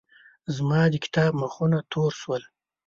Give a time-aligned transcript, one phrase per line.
[0.55, 2.43] زما د کتاب مخونه تور شول.